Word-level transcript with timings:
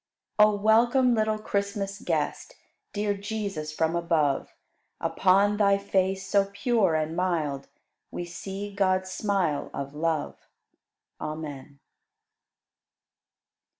99. 0.39 0.57
O 0.59 0.63
welcome, 0.63 1.13
little 1.13 1.37
Christmas 1.37 1.99
Guest, 2.01 2.55
Dear 2.91 3.13
Jesus, 3.15 3.71
from 3.71 3.95
above; 3.95 4.49
Upon 4.99 5.57
Thy 5.57 5.77
face, 5.77 6.25
so 6.25 6.49
pure 6.51 6.95
and 6.95 7.15
mild, 7.15 7.67
We 8.09 8.25
see 8.25 8.73
God's 8.73 9.11
smile 9.11 9.69
of 9.75 9.93
love. 9.93 10.47
Amen. 11.19 11.81